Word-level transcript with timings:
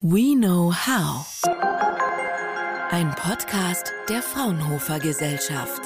We 0.00 0.36
Know 0.36 0.72
How. 0.72 1.26
Ein 2.92 3.12
Podcast 3.16 3.92
der 4.08 4.22
Fraunhofer 4.22 5.00
Gesellschaft. 5.00 5.82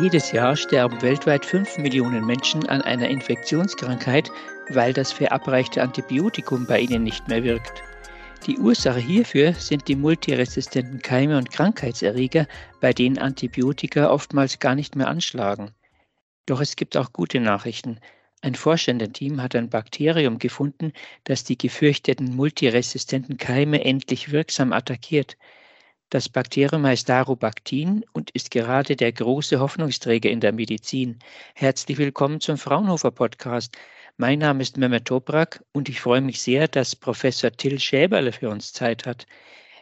Jedes 0.00 0.32
Jahr 0.32 0.56
sterben 0.56 1.00
weltweit 1.00 1.46
5 1.46 1.78
Millionen 1.78 2.26
Menschen 2.26 2.68
an 2.68 2.82
einer 2.82 3.08
Infektionskrankheit, 3.08 4.32
weil 4.70 4.92
das 4.92 5.12
verabreichte 5.12 5.80
Antibiotikum 5.80 6.66
bei 6.66 6.80
ihnen 6.80 7.04
nicht 7.04 7.28
mehr 7.28 7.44
wirkt. 7.44 7.84
Die 8.48 8.58
Ursache 8.58 8.98
hierfür 8.98 9.52
sind 9.52 9.86
die 9.86 9.94
multiresistenten 9.94 11.00
Keime 11.00 11.38
und 11.38 11.52
Krankheitserreger, 11.52 12.48
bei 12.80 12.92
denen 12.92 13.18
Antibiotika 13.18 14.10
oftmals 14.10 14.58
gar 14.58 14.74
nicht 14.74 14.96
mehr 14.96 15.06
anschlagen. 15.06 15.70
Doch 16.46 16.60
es 16.60 16.74
gibt 16.74 16.96
auch 16.96 17.12
gute 17.12 17.38
Nachrichten. 17.38 18.00
Ein 18.42 18.54
Forschenden-Team 18.54 19.42
hat 19.42 19.56
ein 19.56 19.70
Bakterium 19.70 20.38
gefunden, 20.38 20.92
das 21.24 21.44
die 21.44 21.58
gefürchteten 21.58 22.34
multiresistenten 22.36 23.38
Keime 23.38 23.84
endlich 23.84 24.30
wirksam 24.30 24.72
attackiert. 24.72 25.36
Das 26.10 26.28
Bakterium 26.28 26.86
heißt 26.86 27.08
Darubactin 27.08 28.04
und 28.12 28.30
ist 28.30 28.50
gerade 28.50 28.94
der 28.94 29.10
große 29.12 29.58
Hoffnungsträger 29.58 30.30
in 30.30 30.40
der 30.40 30.52
Medizin. 30.52 31.18
Herzlich 31.54 31.98
willkommen 31.98 32.40
zum 32.40 32.58
Fraunhofer 32.58 33.10
Podcast. 33.10 33.76
Mein 34.16 34.38
Name 34.38 34.62
ist 34.62 34.76
Mehmet 34.76 35.06
Toprak 35.06 35.64
und 35.72 35.88
ich 35.88 36.00
freue 36.00 36.20
mich 36.20 36.40
sehr, 36.40 36.68
dass 36.68 36.94
Professor 36.94 37.50
Till 37.50 37.80
Schäberle 37.80 38.32
für 38.32 38.50
uns 38.50 38.72
Zeit 38.72 39.04
hat. 39.06 39.26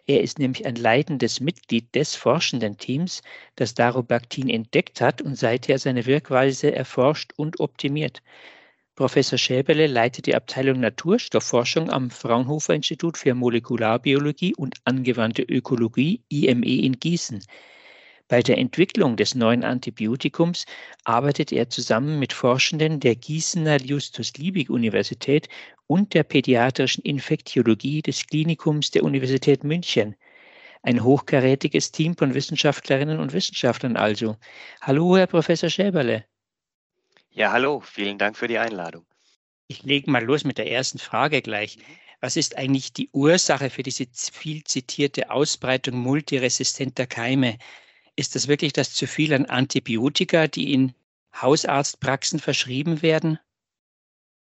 Er 0.07 0.23
ist 0.23 0.39
nämlich 0.39 0.67
ein 0.67 0.77
leidendes 0.77 1.41
Mitglied 1.41 1.95
des 1.95 2.15
forschenden 2.15 2.77
Teams, 2.79 3.23
das 3.57 3.75
Darubactin 3.75 4.49
entdeckt 4.49 5.01
hat 5.01 5.23
und 5.23 5.37
seither 5.37 5.79
seine 5.79 6.07
Wirkweise 6.07 6.75
erforscht 6.75 7.33
und 7.37 7.61
optimiert. 7.61 8.23
Professor 8.97 9.39
Schäberle 9.39 9.87
leitet 9.87 10.27
die 10.27 10.37
Abteilung 10.37 10.79
Naturstoffforschung 10.81 11.91
am 11.91 12.11
Fraunhofer 12.11 12.75
Institut 12.75 13.19
für 13.19 13.35
Molekularbiologie 13.35 14.55
und 14.55 14.77
angewandte 14.85 15.43
Ökologie 15.43 16.23
IME 16.29 16.83
in 16.83 17.01
Gießen. 17.01 17.43
Bei 18.29 18.43
der 18.43 18.57
Entwicklung 18.57 19.17
des 19.17 19.35
neuen 19.35 19.65
Antibiotikums 19.65 20.65
arbeitet 21.05 21.53
er 21.53 21.69
zusammen 21.69 22.19
mit 22.19 22.33
Forschenden 22.33 22.99
der 22.99 23.17
Gießener 23.17 23.83
Justus-Liebig-Universität 23.83 25.49
und 25.87 26.15
der 26.15 26.23
pädiatrischen 26.23 27.05
Infektiologie 27.05 28.01
des 28.01 28.27
Klinikums 28.27 28.91
der 28.91 29.03
Universität 29.03 29.63
München. 29.63 30.17
Ein 30.83 31.05
hochkarätiges 31.05 31.93
Team 31.93 32.17
von 32.17 32.33
Wissenschaftlerinnen 32.33 33.21
und 33.21 33.35
Wissenschaftlern 33.35 33.97
also. 33.97 34.37
Hallo, 34.81 35.19
Herr 35.19 35.27
Professor 35.27 35.69
Schäberle. 35.69 36.25
Ja, 37.31 37.53
hallo, 37.53 37.81
vielen 37.81 38.17
Dank 38.17 38.39
für 38.39 38.49
die 38.49 38.59
Einladung. 38.59 39.05
Ich 39.67 39.83
lege 39.83 40.11
mal 40.11 40.25
los 40.25 40.45
mit 40.45 40.57
der 40.57 40.71
ersten 40.71 40.99
Frage 40.99 41.43
gleich. 41.43 41.79
Was 42.21 42.37
ist 42.37 42.57
eigentlich 42.57 42.95
die 42.95 43.11
Ursache 43.13 43.69
für 43.69 43.83
diese 43.83 44.07
viel 44.33 44.65
zitierte 44.65 45.31
Ausbreitung 45.31 45.99
multiresistenter 45.99 47.07
Keime? 47.07 47.59
Ist 48.17 48.35
das 48.35 48.49
wirklich 48.49 48.73
das 48.73 48.93
zu 48.93 49.07
viel 49.07 49.35
an 49.35 49.47
Antibiotika, 49.47 50.47
die 50.47 50.73
in 50.73 50.95
Hausarztpraxen 51.35 52.39
verschrieben 52.39 53.03
werden? 53.03 53.39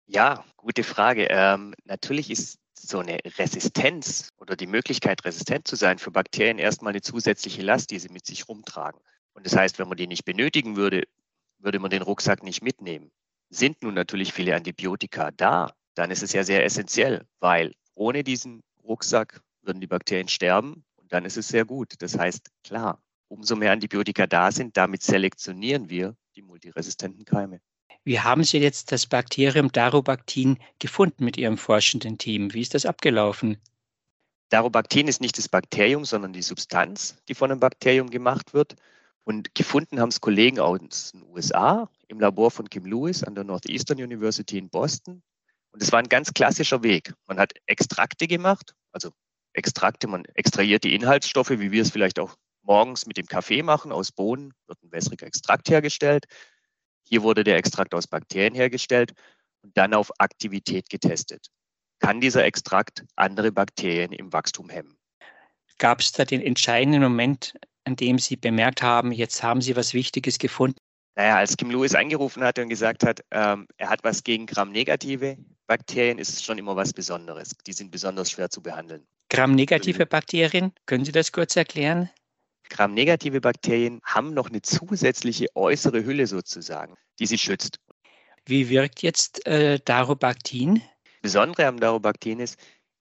Ja, 0.07 0.45
gute 0.57 0.85
Frage. 0.85 1.29
Ähm, 1.31 1.75
natürlich 1.85 2.31
ist 2.31 2.59
so 2.79 2.99
eine 2.99 3.19
Resistenz 3.39 4.29
oder 4.37 4.57
die 4.57 4.67
Möglichkeit, 4.67 5.25
resistent 5.25 5.67
zu 5.67 5.77
sein 5.77 5.99
für 5.99 6.11
Bakterien 6.11 6.59
erstmal 6.59 6.93
eine 6.93 7.01
zusätzliche 7.01 7.63
Last, 7.63 7.91
die 7.91 7.99
sie 7.99 8.11
mit 8.11 8.27
sich 8.27 8.49
rumtragen. 8.49 9.01
Und 9.33 9.47
das 9.47 9.57
heißt, 9.57 9.79
wenn 9.79 9.89
man 9.89 9.97
die 9.97 10.07
nicht 10.07 10.25
benötigen 10.25 10.77
würde, 10.77 11.05
würde 11.59 11.79
man 11.79 11.91
den 11.91 12.03
Rucksack 12.03 12.43
nicht 12.43 12.63
mitnehmen. 12.63 13.11
Sind 13.49 13.83
nun 13.83 13.95
natürlich 13.95 14.33
viele 14.33 14.55
Antibiotika 14.55 15.31
da, 15.31 15.73
dann 15.95 16.11
ist 16.11 16.23
es 16.23 16.33
ja 16.33 16.45
sehr 16.45 16.65
essentiell, 16.65 17.25
weil 17.41 17.73
ohne 17.95 18.25
diesen 18.25 18.63
Rucksack 18.83 19.41
würden 19.63 19.81
die 19.81 19.87
Bakterien 19.87 20.29
sterben 20.29 20.85
und 20.97 21.13
dann 21.13 21.25
ist 21.25 21.39
es 21.39 21.49
sehr 21.49 21.65
gut. 21.65 21.95
Das 21.99 22.19
heißt, 22.19 22.51
klar, 22.65 23.01
umso 23.35 23.57
mehr 23.57 23.73
Antibiotika 23.73 24.27
da 24.27 24.51
sind, 24.53 24.77
damit 24.77 25.03
selektionieren 25.03 25.91
wir 25.91 26.17
die 26.37 26.43
multiresistenten 26.43 27.25
Keime. 27.25 27.61
Wie 28.05 28.21
haben 28.21 28.45
Sie 28.45 28.59
jetzt 28.59 28.93
das 28.93 29.07
Bakterium 29.07 29.73
Darubactin 29.73 30.59
gefunden 30.79 31.25
mit 31.25 31.37
Ihrem 31.37 31.59
forschenden 31.59 32.17
Team? 32.17 32.55
Wie 32.55 32.61
ist 32.61 32.75
das 32.75 32.87
abgelaufen? 32.87 33.59
Darubactin 34.51 35.09
ist 35.09 35.21
nicht 35.21 35.37
das 35.39 35.49
Bakterium, 35.49 36.05
sondern 36.05 36.33
die 36.33 36.43
Substanz, 36.43 37.17
die 37.29 37.35
von 37.35 37.51
einem 37.51 37.61
Bakterium 37.61 38.11
gemacht 38.11 38.55
wird. 38.55 38.77
Und 39.25 39.55
gefunden 39.55 40.01
haben 40.01 40.11
es 40.11 40.21
Kollegen 40.21 40.61
aus 40.61 41.13
den 41.13 41.23
USA 41.23 41.91
im 42.09 42.21
Labor 42.21 42.51
von 42.51 42.69
Kim 42.69 42.85
Lewis 42.85 43.25
an 43.25 43.35
der 43.35 43.45
Northeastern 43.45 44.01
University 44.01 44.59
in 44.59 44.69
Boston. 44.69 45.23
Und 45.73 45.83
es 45.83 45.91
war 45.91 45.99
ein 45.99 46.09
ganz 46.09 46.33
klassischer 46.35 46.83
Weg. 46.83 47.15
Man 47.27 47.39
hat 47.39 47.55
Extrakte 47.67 48.29
gemacht, 48.29 48.75
also 48.93 49.11
Extrakte, 49.55 50.07
man 50.07 50.25
extrahiert 50.35 50.85
die 50.85 50.95
Inhaltsstoffe, 50.95 51.51
wie 51.51 51.73
wir 51.73 51.83
es 51.83 51.91
vielleicht 51.91 52.19
auch 52.19 52.37
morgens 52.65 53.07
mit 53.07 53.17
dem 53.17 53.27
Kaffee 53.27 53.63
machen. 53.63 53.93
Aus 53.93 54.13
Bohnen 54.13 54.53
wird 54.67 54.83
ein 54.83 54.93
wässriger 54.93 55.27
Extrakt 55.27 55.69
hergestellt. 55.71 56.25
Hier 57.05 57.23
wurde 57.23 57.45
der 57.45 57.57
Extrakt 57.57 57.95
aus 57.95 58.07
Bakterien 58.07 58.55
hergestellt 58.55 59.13
und 59.63 59.77
dann 59.77 59.95
auf 59.95 60.11
Aktivität 60.19 60.89
getestet. 60.89 61.49
Kann 62.01 62.21
dieser 62.21 62.45
Extrakt 62.45 63.05
andere 63.17 63.53
Bakterien 63.53 64.13
im 64.13 64.33
Wachstum 64.33 64.69
hemmen? 64.69 64.97
Gab 65.79 66.01
es 66.01 66.13
da 66.13 66.25
den 66.25 66.41
entscheidenden 66.41 67.03
Moment, 67.03 67.55
an 67.85 67.97
dem 67.97 68.19
Sie 68.19 68.37
bemerkt 68.37 68.83
haben, 68.83 69.13
jetzt 69.13 69.43
haben 69.43 69.61
Sie 69.61 69.77
was 69.77 69.95
Wichtiges 69.95 70.39
gefunden? 70.39 70.79
Naja, 71.17 71.37
als 71.37 71.57
Kim 71.57 71.71
Lewis 71.71 71.95
angerufen 71.95 72.43
hat 72.43 72.59
und 72.59 72.69
gesagt 72.69 73.05
hat, 73.05 73.21
ähm, 73.31 73.69
er 73.77 73.89
hat 73.89 74.03
was 74.03 74.25
gegen 74.25 74.47
Gramm-negative 74.47 75.37
Bakterien, 75.67 76.19
ist 76.19 76.31
es 76.31 76.43
schon 76.43 76.59
immer 76.59 76.75
was 76.75 76.93
Besonderes. 76.93 77.51
Die 77.67 77.73
sind 77.73 77.91
besonders 77.91 78.31
schwer 78.31 78.51
zu 78.51 78.63
behandeln. 78.63 79.07
Gramm-negative 79.31 80.07
Bakterien, 80.07 80.73
können 80.87 81.05
Sie 81.05 81.13
das 81.13 81.31
kurz 81.31 81.55
erklären? 81.57 82.11
Gramm-negative 82.69 83.41
Bakterien 83.41 84.01
haben 84.05 84.35
noch 84.35 84.49
eine 84.49 84.63
zusätzliche 84.63 85.49
äußere 85.55 86.05
Hülle 86.05 86.27
sozusagen, 86.27 86.97
die 87.19 87.27
sie 87.27 87.39
schützt. 87.39 87.79
Wie 88.47 88.69
wirkt 88.69 89.03
jetzt 89.03 89.47
äh, 89.47 89.79
Darubactin? 89.85 90.83
Besondere 91.23 91.67
am 91.67 91.81
Darubactin 91.81 92.41
ist, 92.41 92.59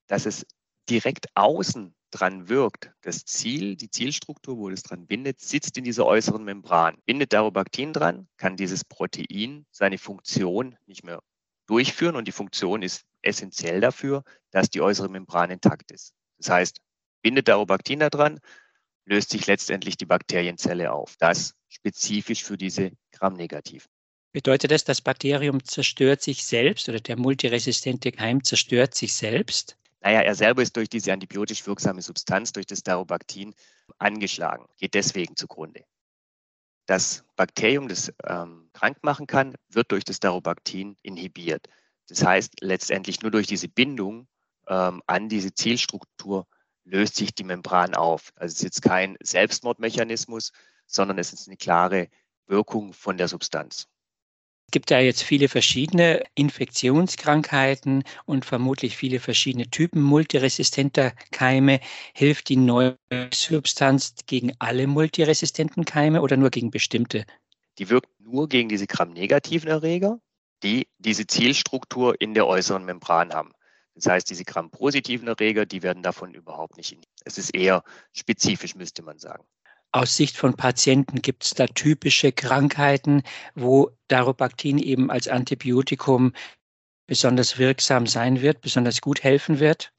dass 0.07 0.25
es 0.25 0.45
direkt 0.89 1.27
außen 1.35 1.93
dran 2.11 2.47
wirkt. 2.47 2.91
Das 3.01 3.25
Ziel, 3.25 3.75
die 3.75 3.89
Zielstruktur, 3.89 4.57
wo 4.57 4.69
es 4.69 4.83
dran 4.83 5.07
bindet, 5.07 5.41
sitzt 5.41 5.77
in 5.77 5.83
dieser 5.83 6.05
äußeren 6.05 6.43
Membran. 6.43 6.97
Bindet 7.05 7.33
Darubactin 7.33 7.91
dran, 7.91 8.27
kann 8.37 8.55
dieses 8.55 8.85
Protein 8.85 9.65
seine 9.71 9.97
Funktion 9.97 10.77
nicht 10.85 11.03
mehr 11.03 11.21
durchführen 11.65 12.15
und 12.15 12.27
die 12.27 12.31
Funktion 12.31 12.83
ist 12.83 13.05
essentiell 13.21 13.81
dafür, 13.81 14.23
dass 14.51 14.69
die 14.69 14.81
äußere 14.81 15.09
Membran 15.09 15.49
intakt 15.49 15.91
ist. 15.91 16.13
Das 16.37 16.49
heißt, 16.49 16.81
bindet 17.21 17.47
Darubactin 17.47 17.99
da 17.99 18.09
dran, 18.09 18.39
löst 19.05 19.31
sich 19.31 19.47
letztendlich 19.47 19.97
die 19.97 20.05
Bakterienzelle 20.05 20.91
auf. 20.91 21.15
Das 21.17 21.55
spezifisch 21.69 22.43
für 22.43 22.57
diese 22.57 22.91
Gramm-Negativen. 23.11 23.87
Bedeutet 24.31 24.71
das, 24.71 24.83
das 24.83 25.01
Bakterium 25.01 25.63
zerstört 25.63 26.21
sich 26.21 26.43
selbst 26.43 26.89
oder 26.89 26.99
der 26.99 27.17
multiresistente 27.17 28.11
Keim 28.11 28.43
zerstört 28.43 28.95
sich 28.95 29.13
selbst? 29.13 29.77
Naja, 30.01 30.21
er 30.21 30.35
selber 30.35 30.61
ist 30.61 30.75
durch 30.75 30.89
diese 30.89 31.13
antibiotisch 31.13 31.65
wirksame 31.65 32.01
Substanz, 32.01 32.51
durch 32.51 32.65
das 32.65 32.83
Darubactin, 32.83 33.53
angeschlagen, 33.99 34.65
geht 34.77 34.95
deswegen 34.95 35.35
zugrunde. 35.35 35.85
Das 36.85 37.23
Bakterium, 37.35 37.87
das 37.87 38.11
ähm, 38.25 38.69
krank 38.73 38.97
machen 39.01 39.27
kann, 39.27 39.55
wird 39.69 39.91
durch 39.91 40.03
das 40.03 40.19
Darubactin 40.19 40.97
inhibiert. 41.01 41.67
Das 42.09 42.25
heißt, 42.25 42.61
letztendlich 42.61 43.21
nur 43.21 43.31
durch 43.31 43.47
diese 43.47 43.69
Bindung 43.69 44.27
ähm, 44.67 45.01
an 45.07 45.29
diese 45.29 45.53
Zielstruktur 45.53 46.47
löst 46.85 47.15
sich 47.15 47.33
die 47.33 47.43
Membran 47.43 47.95
auf. 47.95 48.31
Also 48.35 48.53
es 48.53 48.57
ist 48.59 48.63
jetzt 48.63 48.81
kein 48.81 49.17
Selbstmordmechanismus, 49.21 50.51
sondern 50.85 51.17
es 51.17 51.33
ist 51.33 51.47
eine 51.47 51.57
klare 51.57 52.09
Wirkung 52.47 52.93
von 52.93 53.17
der 53.17 53.27
Substanz. 53.27 53.87
Es 54.67 54.71
gibt 54.71 54.89
ja 54.89 54.99
jetzt 54.99 55.21
viele 55.21 55.49
verschiedene 55.49 56.23
Infektionskrankheiten 56.33 58.03
und 58.25 58.43
vermutlich 58.43 58.97
viele 58.97 59.19
verschiedene 59.19 59.69
Typen 59.69 60.01
multiresistenter 60.01 61.11
Keime. 61.31 61.79
Hilft 62.15 62.49
die 62.49 62.55
neue 62.55 62.97
Substanz 63.31 64.15
gegen 64.25 64.53
alle 64.57 64.87
multiresistenten 64.87 65.85
Keime 65.85 66.21
oder 66.21 66.37
nur 66.37 66.49
gegen 66.49 66.71
bestimmte? 66.71 67.25
Die 67.77 67.89
wirkt 67.89 68.09
nur 68.19 68.49
gegen 68.49 68.69
diese 68.69 68.87
gramnegativen 68.87 69.69
Erreger, 69.69 70.19
die 70.63 70.87
diese 70.97 71.27
Zielstruktur 71.27 72.19
in 72.19 72.33
der 72.33 72.47
äußeren 72.47 72.83
Membran 72.83 73.31
haben. 73.31 73.51
Das 73.95 74.07
heißt, 74.07 74.29
diese 74.29 74.43
Gramm-positiven 74.43 75.27
Erreger, 75.27 75.65
die 75.65 75.83
werden 75.83 76.03
davon 76.03 76.33
überhaupt 76.33 76.77
nicht 76.77 76.91
in. 76.91 77.01
Es 77.25 77.37
ist 77.37 77.53
eher 77.53 77.83
spezifisch, 78.13 78.75
müsste 78.75 79.03
man 79.03 79.19
sagen. 79.19 79.45
Aus 79.91 80.15
Sicht 80.15 80.37
von 80.37 80.55
Patienten 80.55 81.21
gibt 81.21 81.43
es 81.43 81.51
da 81.53 81.67
typische 81.67 82.31
Krankheiten, 82.31 83.21
wo 83.53 83.91
Darubactin 84.07 84.79
eben 84.79 85.11
als 85.11 85.27
Antibiotikum 85.27 86.33
besonders 87.05 87.59
wirksam 87.59 88.07
sein 88.07 88.41
wird, 88.41 88.61
besonders 88.61 89.01
gut 89.01 89.21
helfen 89.21 89.59
wird? 89.59 89.93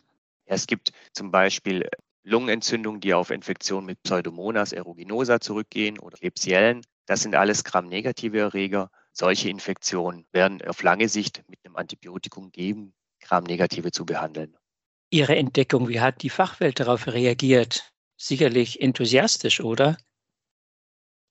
Es 0.47 0.67
gibt 0.67 0.91
zum 1.13 1.31
Beispiel 1.31 1.89
Lungenentzündungen, 2.25 3.01
die 3.01 3.15
auf 3.15 3.31
Infektionen 3.31 3.87
mit 3.87 4.03
Pseudomonas 4.03 4.73
aeruginosa 4.73 5.41
zurückgehen 5.41 6.01
oder 6.01 6.19
Klebsiellen. 6.19 6.81
Das 7.07 7.23
sind 7.23 7.37
alles 7.37 7.63
Gramm-negative 7.63 8.39
Erreger. 8.41 8.91
Solche 9.13 9.49
Infektionen 9.49 10.27
werden 10.33 10.61
auf 10.63 10.83
lange 10.83 11.09
Sicht 11.09 11.45
mit 11.49 11.61
einem 11.65 11.77
Antibiotikum 11.77 12.51
geben 12.51 12.95
Gram-Negative 13.25 13.91
zu 13.91 14.05
behandeln. 14.05 14.57
Ihre 15.11 15.37
Entdeckung? 15.37 15.89
Wie 15.89 16.01
hat 16.01 16.23
die 16.23 16.31
Fachwelt 16.31 16.81
darauf 16.81 17.07
reagiert? 17.07 17.93
Sicherlich 18.17 18.81
enthusiastisch, 18.81 19.61
oder? 19.61 19.97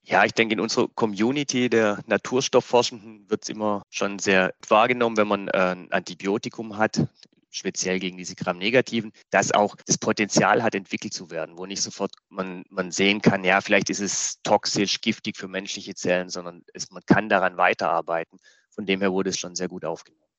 Ja, 0.05 0.25
ich 0.25 0.33
denke, 0.33 0.53
in 0.53 0.59
unserer 0.59 0.89
Community 0.89 1.69
der 1.69 2.03
Naturstoffforschenden 2.07 3.29
wird 3.29 3.43
es 3.43 3.49
immer 3.49 3.83
schon 3.89 4.19
sehr 4.19 4.53
wahrgenommen, 4.67 5.15
wenn 5.15 5.27
man 5.29 5.47
äh, 5.47 5.75
ein 5.75 5.91
Antibiotikum 5.93 6.77
hat, 6.77 7.07
speziell 7.49 7.99
gegen 7.99 8.17
diese 8.17 8.35
Gram-Negativen, 8.35 9.13
dass 9.29 9.53
auch 9.53 9.77
das 9.85 9.97
Potenzial 9.97 10.61
hat, 10.61 10.75
entwickelt 10.75 11.13
zu 11.13 11.31
werden, 11.31 11.57
wo 11.57 11.65
nicht 11.65 11.81
sofort 11.81 12.11
man, 12.27 12.65
man 12.69 12.91
sehen 12.91 13.21
kann, 13.21 13.45
ja, 13.45 13.61
vielleicht 13.61 13.89
ist 13.89 14.01
es 14.01 14.41
toxisch, 14.43 14.99
giftig 14.99 15.37
für 15.37 15.47
menschliche 15.47 15.95
Zellen, 15.95 16.29
sondern 16.29 16.63
es, 16.73 16.91
man 16.91 17.03
kann 17.05 17.29
daran 17.29 17.55
weiterarbeiten. 17.55 18.39
Von 18.71 18.85
dem 18.85 18.99
her 18.99 19.13
wurde 19.13 19.29
es 19.29 19.39
schon 19.39 19.55
sehr 19.55 19.69
gut 19.69 19.85
aufgenommen. 19.85 20.32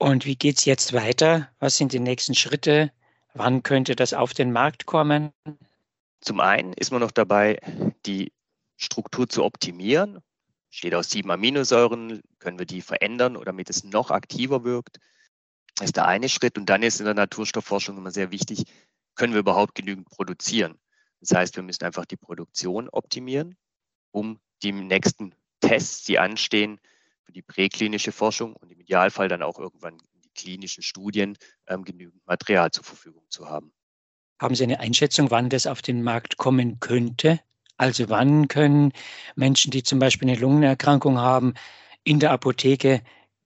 Und 0.00 0.24
wie 0.24 0.34
geht 0.34 0.56
es 0.56 0.64
jetzt 0.64 0.94
weiter? 0.94 1.50
Was 1.58 1.76
sind 1.76 1.92
die 1.92 2.00
nächsten 2.00 2.34
Schritte? 2.34 2.90
Wann 3.34 3.62
könnte 3.62 3.94
das 3.94 4.14
auf 4.14 4.32
den 4.32 4.50
Markt 4.50 4.86
kommen? 4.86 5.30
Zum 6.22 6.40
einen 6.40 6.72
ist 6.72 6.90
man 6.90 7.02
noch 7.02 7.10
dabei, 7.10 7.58
die 8.06 8.32
Struktur 8.78 9.28
zu 9.28 9.44
optimieren. 9.44 10.20
Steht 10.70 10.94
aus 10.94 11.10
sieben 11.10 11.30
Aminosäuren, 11.30 12.22
können 12.38 12.58
wir 12.58 12.64
die 12.64 12.80
verändern, 12.80 13.38
damit 13.44 13.68
es 13.68 13.84
noch 13.84 14.10
aktiver 14.10 14.64
wirkt. 14.64 15.00
Das 15.76 15.88
ist 15.88 15.96
der 15.96 16.06
eine 16.06 16.30
Schritt. 16.30 16.56
Und 16.56 16.70
dann 16.70 16.82
ist 16.82 17.00
in 17.00 17.04
der 17.04 17.14
Naturstoffforschung 17.14 17.98
immer 17.98 18.10
sehr 18.10 18.30
wichtig, 18.30 18.64
können 19.16 19.34
wir 19.34 19.40
überhaupt 19.40 19.74
genügend 19.74 20.08
produzieren? 20.08 20.78
Das 21.20 21.32
heißt, 21.34 21.56
wir 21.56 21.62
müssen 21.62 21.84
einfach 21.84 22.06
die 22.06 22.16
Produktion 22.16 22.88
optimieren, 22.88 23.54
um 24.12 24.40
die 24.62 24.72
nächsten 24.72 25.34
Tests, 25.60 26.04
die 26.04 26.18
anstehen, 26.18 26.80
für 27.30 27.34
die 27.34 27.42
präklinische 27.42 28.10
Forschung 28.10 28.56
und 28.56 28.72
im 28.72 28.80
Idealfall 28.80 29.28
dann 29.28 29.42
auch 29.42 29.58
irgendwann 29.58 29.98
die 30.24 30.30
klinischen 30.34 30.82
Studien 30.82 31.36
ähm, 31.68 31.84
genügend 31.84 32.26
Material 32.26 32.72
zur 32.72 32.82
Verfügung 32.82 33.22
zu 33.28 33.48
haben. 33.48 33.72
Haben 34.40 34.56
Sie 34.56 34.64
eine 34.64 34.80
Einschätzung, 34.80 35.30
wann 35.30 35.48
das 35.48 35.66
auf 35.66 35.80
den 35.80 36.02
Markt 36.02 36.38
kommen 36.38 36.80
könnte? 36.80 37.38
Also 37.76 38.08
wann 38.08 38.48
können 38.48 38.92
Menschen, 39.36 39.70
die 39.70 39.84
zum 39.84 40.00
Beispiel 40.00 40.28
eine 40.28 40.40
Lungenerkrankung 40.40 41.18
haben, 41.18 41.54
in 42.02 42.18
der 42.18 42.32
Apotheke 42.32 43.00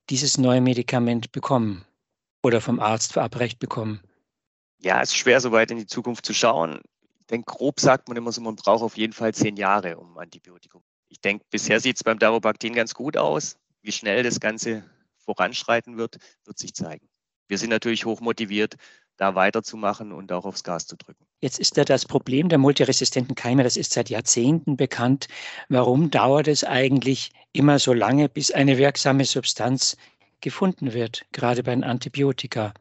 dieses 0.09 0.39
neue 0.39 0.61
Medikament 0.61 1.31
bekommen 1.31 1.85
oder 2.41 2.61
vom 2.61 2.79
Arzt 2.79 3.13
verabreicht 3.13 3.59
bekommen? 3.59 4.01
Ja, 4.79 5.01
es 5.01 5.09
ist 5.09 5.17
schwer, 5.17 5.39
so 5.41 5.51
weit 5.51 5.69
in 5.69 5.77
die 5.77 5.87
Zukunft 5.87 6.25
zu 6.25 6.33
schauen. 6.33 6.81
Ich 7.19 7.27
denke, 7.27 7.53
grob 7.53 7.79
sagt 7.79 8.07
man 8.07 8.17
immer 8.17 8.31
so, 8.31 8.41
man 8.41 8.55
braucht 8.55 8.81
auf 8.81 8.97
jeden 8.97 9.13
Fall 9.13 9.33
zehn 9.33 9.57
Jahre 9.57 9.97
um 9.97 10.17
Antibiotikum. 10.17 10.81
Ich 11.09 11.21
denke, 11.21 11.45
bisher 11.51 11.79
sieht 11.79 11.97
es 11.97 12.03
beim 12.03 12.17
Darobactin 12.17 12.73
ganz 12.73 12.95
gut 12.95 13.15
aus. 13.15 13.57
Wie 13.85 13.91
schnell 13.91 14.23
das 14.23 14.39
Ganze 14.39 14.83
voranschreiten 15.19 15.97
wird, 15.97 16.17
wird 16.43 16.57
sich 16.57 16.73
zeigen. 16.73 17.07
Wir 17.47 17.59
sind 17.59 17.69
natürlich 17.69 18.05
hoch 18.05 18.19
motiviert, 18.19 18.77
da 19.15 19.35
weiterzumachen 19.35 20.11
und 20.11 20.31
auch 20.31 20.45
aufs 20.45 20.63
Gas 20.63 20.87
zu 20.87 20.95
drücken. 20.97 21.23
Jetzt 21.39 21.59
ist 21.59 21.77
da 21.77 21.85
das 21.85 22.05
Problem 22.05 22.49
der 22.49 22.57
multiresistenten 22.57 23.35
Keime, 23.35 23.63
das 23.63 23.77
ist 23.77 23.91
seit 23.91 24.09
Jahrzehnten 24.09 24.75
bekannt. 24.75 25.27
Warum 25.69 26.09
dauert 26.09 26.47
es 26.47 26.63
eigentlich 26.63 27.29
immer 27.53 27.77
so 27.77 27.93
lange, 27.93 28.27
bis 28.27 28.49
eine 28.49 28.79
wirksame 28.79 29.23
Substanz 29.23 29.97
gefunden 30.41 30.93
wird, 30.93 31.23
gerade 31.31 31.61
bei 31.61 31.75
den 31.75 31.83
Antibiotika? 31.83 32.73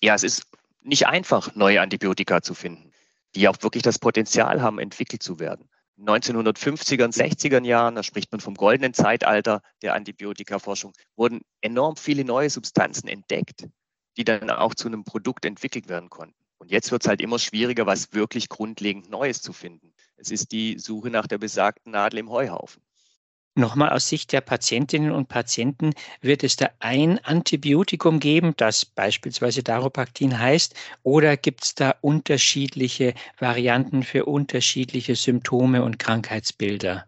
Ja, 0.00 0.14
es 0.14 0.22
ist 0.22 0.46
nicht 0.80 1.06
einfach, 1.06 1.54
neue 1.54 1.82
Antibiotika 1.82 2.40
zu 2.40 2.54
finden, 2.54 2.90
die 3.34 3.48
auch 3.48 3.56
wirklich 3.60 3.82
das 3.82 3.98
Potenzial 3.98 4.62
haben, 4.62 4.78
entwickelt 4.78 5.22
zu 5.22 5.38
werden. 5.38 5.68
1950er 5.98 7.04
und 7.04 7.14
60er 7.14 7.64
Jahren, 7.64 7.94
da 7.94 8.02
spricht 8.02 8.32
man 8.32 8.40
vom 8.40 8.54
goldenen 8.54 8.94
Zeitalter 8.94 9.62
der 9.82 9.94
Antibiotikaforschung, 9.94 10.92
wurden 11.16 11.42
enorm 11.60 11.96
viele 11.96 12.24
neue 12.24 12.50
Substanzen 12.50 13.08
entdeckt, 13.08 13.68
die 14.16 14.24
dann 14.24 14.50
auch 14.50 14.74
zu 14.74 14.88
einem 14.88 15.04
Produkt 15.04 15.44
entwickelt 15.44 15.88
werden 15.88 16.10
konnten. 16.10 16.36
Und 16.58 16.70
jetzt 16.70 16.90
wird 16.92 17.02
es 17.02 17.08
halt 17.08 17.20
immer 17.20 17.38
schwieriger, 17.38 17.86
was 17.86 18.12
wirklich 18.12 18.48
grundlegend 18.48 19.10
Neues 19.10 19.42
zu 19.42 19.52
finden. 19.52 19.92
Es 20.16 20.30
ist 20.30 20.52
die 20.52 20.78
Suche 20.78 21.10
nach 21.10 21.26
der 21.26 21.38
besagten 21.38 21.92
Nadel 21.92 22.20
im 22.20 22.30
Heuhaufen. 22.30 22.82
Nochmal 23.56 23.90
aus 23.90 24.08
Sicht 24.08 24.32
der 24.32 24.40
Patientinnen 24.40 25.12
und 25.12 25.28
Patienten, 25.28 25.92
wird 26.20 26.42
es 26.42 26.56
da 26.56 26.70
ein 26.80 27.24
Antibiotikum 27.24 28.18
geben, 28.18 28.54
das 28.56 28.84
beispielsweise 28.84 29.62
Daropaktin 29.62 30.40
heißt, 30.40 30.74
oder 31.04 31.36
gibt 31.36 31.62
es 31.62 31.74
da 31.76 31.94
unterschiedliche 32.00 33.14
Varianten 33.38 34.02
für 34.02 34.24
unterschiedliche 34.24 35.14
Symptome 35.14 35.84
und 35.84 36.00
Krankheitsbilder? 36.00 37.06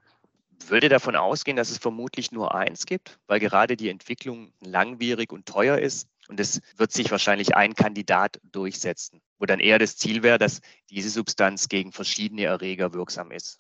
Ich 0.63 0.71
würde 0.71 0.89
davon 0.89 1.17
ausgehen, 1.17 1.57
dass 1.57 1.71
es 1.71 1.79
vermutlich 1.79 2.31
nur 2.31 2.55
eins 2.55 2.87
gibt, 2.87 3.19
weil 3.27 3.41
gerade 3.41 3.77
die 3.77 3.89
Entwicklung 3.89 4.53
langwierig 4.61 5.33
und 5.33 5.47
teuer 5.47 5.79
ist. 5.79 6.09
Und 6.29 6.39
es 6.39 6.61
wird 6.77 6.93
sich 6.93 7.11
wahrscheinlich 7.11 7.57
ein 7.57 7.75
Kandidat 7.75 8.41
durchsetzen, 8.53 9.21
wo 9.39 9.47
dann 9.47 9.61
eher 9.61 9.79
das 9.79 9.97
Ziel 9.97 10.23
wäre, 10.23 10.39
dass 10.39 10.61
diese 10.91 11.11
Substanz 11.11 11.69
gegen 11.69 11.93
verschiedene 11.93 12.45
Erreger 12.45 12.95
wirksam 12.95 13.33
ist. 13.33 13.59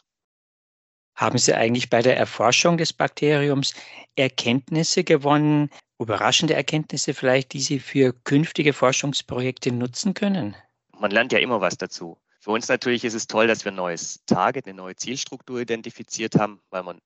Haben 1.16 1.38
Sie 1.38 1.54
eigentlich 1.54 1.88
bei 1.88 2.02
der 2.02 2.18
Erforschung 2.18 2.76
des 2.76 2.92
Bakteriums 2.92 3.72
Erkenntnisse 4.16 5.02
gewonnen, 5.02 5.70
überraschende 5.98 6.54
Erkenntnisse 6.54 7.14
vielleicht, 7.14 7.54
die 7.54 7.60
Sie 7.60 7.78
für 7.78 8.12
künftige 8.12 8.74
Forschungsprojekte 8.74 9.72
nutzen 9.72 10.12
können? 10.12 10.54
Man 10.98 11.10
lernt 11.10 11.32
ja 11.32 11.38
immer 11.38 11.62
was 11.62 11.78
dazu. 11.78 12.18
Für 12.38 12.50
uns 12.50 12.68
natürlich 12.68 13.02
ist 13.02 13.14
es 13.14 13.26
toll, 13.26 13.46
dass 13.46 13.64
wir 13.64 13.72
ein 13.72 13.76
neues 13.76 14.20
Target, 14.26 14.66
eine 14.66 14.76
neue 14.76 14.94
Zielstruktur 14.94 15.58
identifiziert 15.58 16.36
haben, 16.36 16.60
weil 16.68 16.82
man 16.82 17.00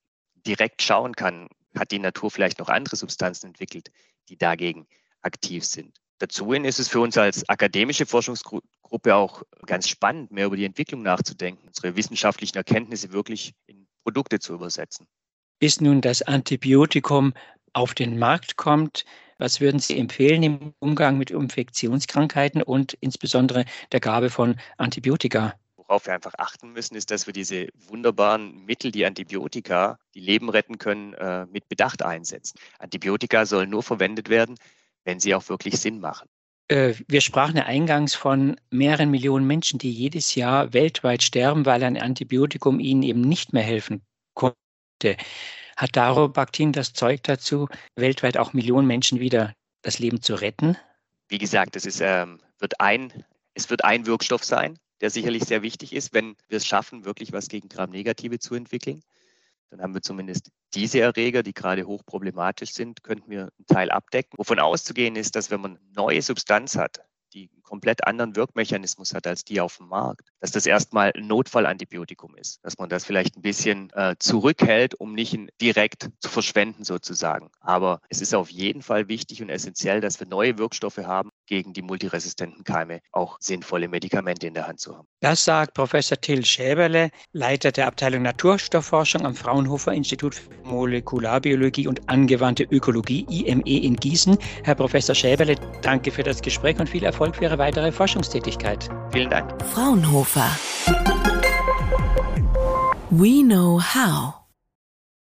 direkt 0.44 0.82
schauen 0.82 1.14
kann, 1.14 1.48
hat 1.78 1.92
die 1.92 2.00
Natur 2.00 2.32
vielleicht 2.32 2.58
noch 2.58 2.68
andere 2.68 2.96
Substanzen 2.96 3.46
entwickelt, 3.46 3.90
die 4.28 4.36
dagegen 4.36 4.88
aktiv 5.22 5.64
sind. 5.64 6.00
Dazu 6.18 6.52
ist 6.52 6.78
es 6.78 6.88
für 6.88 7.00
uns 7.00 7.16
als 7.16 7.48
akademische 7.48 8.04
Forschungsgruppe 8.04 9.14
auch 9.14 9.42
ganz 9.64 9.88
spannend, 9.88 10.30
mehr 10.30 10.46
über 10.46 10.56
die 10.56 10.66
Entwicklung 10.66 11.02
nachzudenken, 11.02 11.68
unsere 11.68 11.96
wissenschaftlichen 11.96 12.58
Erkenntnisse 12.58 13.12
wirklich 13.12 13.54
in 13.66 13.79
Produkte 14.04 14.38
zu 14.38 14.54
übersetzen. 14.54 15.06
Bis 15.58 15.80
nun 15.80 16.00
das 16.00 16.22
Antibiotikum 16.22 17.34
auf 17.72 17.94
den 17.94 18.18
Markt 18.18 18.56
kommt, 18.56 19.04
was 19.38 19.60
würden 19.60 19.78
Sie 19.78 19.98
empfehlen 19.98 20.42
im 20.42 20.74
Umgang 20.80 21.16
mit 21.16 21.30
Infektionskrankheiten 21.30 22.62
und 22.62 22.94
insbesondere 23.00 23.64
der 23.90 24.00
Gabe 24.00 24.28
von 24.28 24.56
Antibiotika? 24.76 25.54
Worauf 25.76 26.06
wir 26.06 26.14
einfach 26.14 26.34
achten 26.36 26.72
müssen, 26.72 26.94
ist, 26.94 27.10
dass 27.10 27.26
wir 27.26 27.32
diese 27.32 27.68
wunderbaren 27.88 28.64
Mittel, 28.64 28.90
die 28.90 29.06
Antibiotika, 29.06 29.98
die 30.14 30.20
Leben 30.20 30.50
retten 30.50 30.78
können, 30.78 31.14
äh, 31.14 31.46
mit 31.46 31.68
Bedacht 31.68 32.02
einsetzen. 32.02 32.58
Antibiotika 32.78 33.46
sollen 33.46 33.70
nur 33.70 33.82
verwendet 33.82 34.28
werden, 34.28 34.56
wenn 35.04 35.20
sie 35.20 35.34
auch 35.34 35.48
wirklich 35.48 35.80
Sinn 35.80 36.00
machen. 36.00 36.28
Äh, 36.70 36.94
wir 37.08 37.20
sprachen 37.20 37.56
ja 37.56 37.64
eingangs 37.64 38.14
von 38.14 38.56
mehreren 38.70 39.10
Millionen 39.10 39.44
Menschen, 39.44 39.80
die 39.80 39.90
jedes 39.90 40.36
Jahr 40.36 40.72
weltweit 40.72 41.22
sterben, 41.24 41.66
weil 41.66 41.82
ein 41.82 42.00
Antibiotikum 42.00 42.78
ihnen 42.78 43.02
eben 43.02 43.22
nicht 43.22 43.52
mehr 43.52 43.64
helfen 43.64 44.02
konnte. 44.34 45.16
Hat 45.76 45.96
Darobactin 45.96 46.72
das 46.72 46.92
Zeug 46.92 47.24
dazu, 47.24 47.68
weltweit 47.96 48.36
auch 48.36 48.52
Millionen 48.52 48.86
Menschen 48.86 49.18
wieder 49.18 49.52
das 49.82 49.98
Leben 49.98 50.22
zu 50.22 50.36
retten? 50.36 50.76
Wie 51.28 51.38
gesagt, 51.38 51.74
es 51.74 51.86
ist, 51.86 52.00
ähm, 52.00 52.40
wird 52.60 52.80
ein, 52.80 53.24
es 53.54 53.68
wird 53.68 53.84
ein 53.84 54.06
Wirkstoff 54.06 54.44
sein, 54.44 54.78
der 55.00 55.10
sicherlich 55.10 55.44
sehr 55.44 55.62
wichtig 55.62 55.92
ist, 55.92 56.14
wenn 56.14 56.36
wir 56.48 56.58
es 56.58 56.66
schaffen, 56.66 57.04
wirklich 57.04 57.32
was 57.32 57.48
gegen 57.48 57.68
Gram-Negative 57.68 58.38
zu 58.38 58.54
entwickeln. 58.54 59.02
Dann 59.70 59.82
haben 59.82 59.94
wir 59.94 60.02
zumindest 60.02 60.50
diese 60.74 61.00
Erreger, 61.00 61.42
die 61.42 61.54
gerade 61.54 61.84
hochproblematisch 61.84 62.72
sind, 62.72 63.02
könnten 63.02 63.30
wir 63.30 63.42
einen 63.42 63.66
Teil 63.66 63.90
abdecken. 63.90 64.36
Wovon 64.36 64.58
auszugehen 64.58 65.16
ist, 65.16 65.36
dass 65.36 65.50
wenn 65.50 65.60
man 65.60 65.78
neue 65.94 66.22
Substanz 66.22 66.76
hat, 66.76 67.00
die 67.30 67.50
einen 67.52 67.62
komplett 67.62 68.06
anderen 68.06 68.36
Wirkmechanismus 68.36 69.14
hat 69.14 69.26
als 69.26 69.44
die 69.44 69.60
auf 69.60 69.76
dem 69.76 69.88
Markt, 69.88 70.28
dass 70.40 70.52
das 70.52 70.66
erstmal 70.66 71.12
ein 71.14 71.26
Notfallantibiotikum 71.26 72.36
ist, 72.36 72.58
dass 72.62 72.78
man 72.78 72.88
das 72.88 73.04
vielleicht 73.04 73.36
ein 73.36 73.42
bisschen 73.42 73.90
äh, 73.94 74.16
zurückhält, 74.18 74.94
um 74.94 75.14
nicht 75.14 75.30
direkt 75.60 76.10
zu 76.20 76.28
verschwenden 76.28 76.84
sozusagen. 76.84 77.50
Aber 77.60 78.00
es 78.08 78.20
ist 78.20 78.34
auf 78.34 78.50
jeden 78.50 78.82
Fall 78.82 79.08
wichtig 79.08 79.42
und 79.42 79.48
essentiell, 79.48 80.00
dass 80.00 80.18
wir 80.18 80.26
neue 80.26 80.58
Wirkstoffe 80.58 80.98
haben, 80.98 81.30
gegen 81.46 81.72
die 81.72 81.82
multiresistenten 81.82 82.64
Keime 82.64 83.00
auch 83.12 83.36
sinnvolle 83.40 83.88
Medikamente 83.88 84.46
in 84.46 84.54
der 84.54 84.66
Hand 84.66 84.80
zu 84.80 84.96
haben. 84.96 85.08
Das 85.20 85.44
sagt 85.44 85.74
Professor 85.74 86.18
Till 86.20 86.44
Schäberle, 86.44 87.10
Leiter 87.32 87.72
der 87.72 87.88
Abteilung 87.88 88.22
Naturstoffforschung 88.22 89.26
am 89.26 89.34
Fraunhofer 89.34 89.92
Institut 89.92 90.36
für 90.36 90.50
Molekularbiologie 90.64 91.88
und 91.88 92.08
angewandte 92.08 92.64
Ökologie 92.70 93.26
IME 93.28 93.62
in 93.66 93.96
Gießen. 93.96 94.38
Herr 94.62 94.76
Professor 94.76 95.14
Schäberle, 95.14 95.56
danke 95.82 96.10
für 96.10 96.22
das 96.22 96.40
Gespräch 96.40 96.78
und 96.78 96.88
viel 96.88 97.04
Erfolg 97.20 97.36
für 97.36 97.44
Ihre 97.44 97.58
weitere 97.58 97.92
Forschungstätigkeit. 97.92 98.88
Vielen 99.12 99.28
Dank. 99.28 99.62
Fraunhofer. 99.74 100.48
We 103.10 103.42
know 103.42 103.78
how. 103.78 104.39